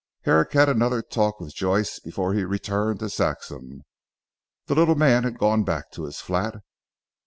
Herrick 0.21 0.53
had 0.53 0.67
another 0.67 1.03
talk 1.03 1.39
with 1.39 1.53
Joyce 1.53 1.99
before 1.99 2.33
he 2.33 2.43
returned 2.43 3.01
to 3.01 3.05
Saxham. 3.07 3.83
The 4.65 4.73
little 4.73 4.95
man 4.95 5.25
had 5.25 5.37
gone 5.37 5.63
back 5.63 5.91
to 5.91 6.05
his 6.05 6.19
flat. 6.19 6.55